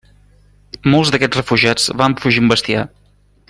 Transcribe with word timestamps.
Molts 0.93 1.11
d'aquests 1.15 1.39
refugiats 1.39 1.87
van 2.03 2.19
fugir 2.25 2.43
amb 2.45 2.55
bestiar. 2.55 2.89